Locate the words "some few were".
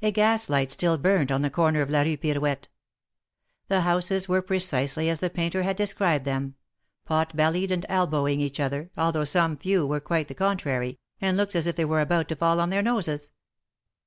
9.24-10.00